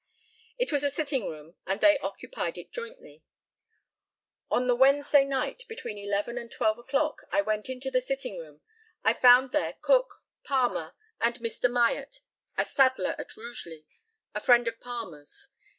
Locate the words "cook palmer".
9.79-10.95